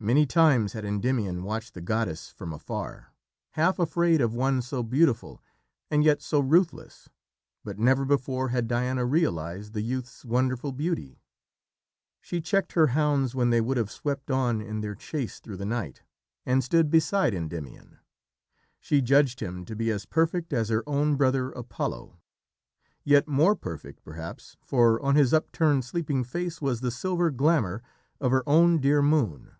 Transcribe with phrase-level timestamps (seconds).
[0.00, 3.14] Many times had Endymion watched the goddess from afar,
[3.52, 5.42] half afraid of one so beautiful
[5.90, 7.08] and yet so ruthless,
[7.64, 11.22] but never before had Diana realised the youth's wonderful beauty.
[12.20, 15.64] She checked her hounds when they would have swept on in their chase through the
[15.64, 16.02] night,
[16.44, 17.98] and stood beside Endymion.
[18.80, 22.20] She judged him to be as perfect as her own brother, Apollo
[23.04, 27.82] yet more perfect, perhaps, for on his upturned sleeping face was the silver glamour
[28.20, 29.52] of her own dear moon.